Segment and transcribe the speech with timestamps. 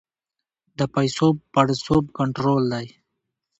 [0.77, 2.87] د پیسو پړسوب کنټرول دی؟